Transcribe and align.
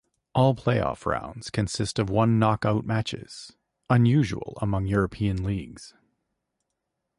All 0.33 0.55
playoff 0.55 1.05
rounds 1.05 1.51
consist 1.51 1.99
of 1.99 2.09
one-off 2.09 2.39
knockout 2.63 2.85
matches, 2.87 3.53
unusual 3.87 4.57
among 4.59 4.87
European 4.87 5.43
leagues. 5.43 5.93